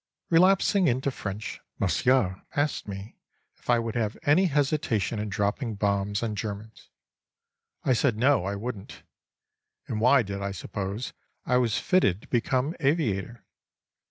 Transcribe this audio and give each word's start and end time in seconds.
Relapsing 0.31 0.87
into 0.87 1.11
French, 1.11 1.61
Monsieur 1.77 2.41
asked 2.55 2.87
me 2.87 3.17
if 3.55 3.69
I 3.69 3.77
would 3.77 3.93
have 3.93 4.17
any 4.23 4.45
hesitation 4.47 5.19
in 5.19 5.29
dropping 5.29 5.75
bombs 5.75 6.23
on 6.23 6.35
Germans? 6.35 6.89
I 7.83 7.93
said 7.93 8.17
no, 8.17 8.43
I 8.45 8.55
wouldn't. 8.55 9.03
And 9.87 10.01
why 10.01 10.23
did 10.23 10.41
I 10.41 10.53
suppose 10.53 11.13
I 11.45 11.57
was 11.57 11.77
fitted 11.77 12.21
to 12.23 12.27
become 12.29 12.75
aviator? 12.79 13.45